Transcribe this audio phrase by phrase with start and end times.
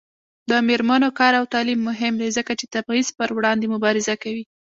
[0.49, 4.43] د میرمنو کار او تعلیم مهم دی ځکه چې تبعیض پر وړاندې مبارزه کوي.